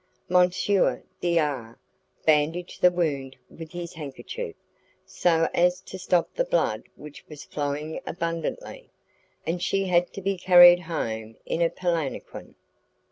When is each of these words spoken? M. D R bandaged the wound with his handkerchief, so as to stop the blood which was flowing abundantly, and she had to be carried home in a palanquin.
M. 0.35 0.49
D 1.19 1.37
R 1.37 1.77
bandaged 2.25 2.81
the 2.81 2.89
wound 2.89 3.35
with 3.51 3.71
his 3.73 3.93
handkerchief, 3.93 4.55
so 5.05 5.47
as 5.53 5.79
to 5.81 5.99
stop 5.99 6.33
the 6.33 6.43
blood 6.43 6.85
which 6.95 7.23
was 7.29 7.43
flowing 7.45 8.01
abundantly, 8.07 8.89
and 9.45 9.61
she 9.61 9.85
had 9.85 10.11
to 10.13 10.21
be 10.23 10.39
carried 10.39 10.79
home 10.79 11.37
in 11.45 11.61
a 11.61 11.69
palanquin. 11.69 12.55